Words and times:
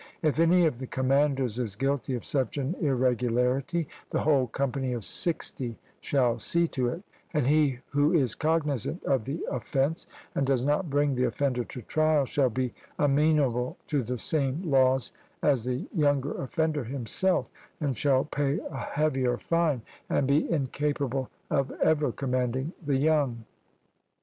If 0.23 0.39
any 0.39 0.65
of 0.65 0.79
the 0.79 0.87
commanders 0.87 1.59
is 1.59 1.75
guilty 1.75 2.15
of 2.15 2.25
such 2.25 2.57
an 2.57 2.73
irregularity, 2.81 3.87
the 4.09 4.21
whole 4.21 4.47
company 4.47 4.93
of 4.93 5.05
sixty 5.05 5.77
shall 5.99 6.39
see 6.39 6.67
to 6.69 6.87
it, 6.87 7.03
and 7.35 7.45
he 7.45 7.81
who 7.91 8.11
is 8.11 8.33
cognisant 8.33 9.03
of 9.03 9.25
the 9.25 9.45
offence, 9.51 10.07
and 10.33 10.47
does 10.47 10.65
not 10.65 10.89
bring 10.89 11.13
the 11.13 11.25
offender 11.25 11.63
to 11.65 11.83
trial, 11.83 12.25
shall 12.25 12.49
be 12.49 12.73
amenable 12.97 13.77
to 13.89 14.01
the 14.01 14.17
same 14.17 14.63
laws 14.63 15.11
as 15.43 15.65
the 15.65 15.85
younger 15.93 16.31
offender 16.31 16.83
himself, 16.85 17.51
and 17.79 17.95
shall 17.95 18.25
pay 18.25 18.59
a 18.71 18.77
heavier 18.79 19.37
fine, 19.37 19.83
and 20.09 20.25
be 20.25 20.49
incapable 20.51 21.29
of 21.51 21.69
ever 21.79 22.11
commanding 22.11 22.73
the 22.83 22.97
young. 22.97 23.45